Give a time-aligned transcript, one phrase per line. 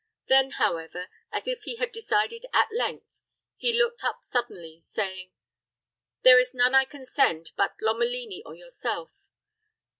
[0.25, 3.21] Then, however, as if he had decided at length,
[3.55, 5.31] he looked up suddenly, saying,
[6.23, 9.11] "There is none I can send but Lomelini or yourself.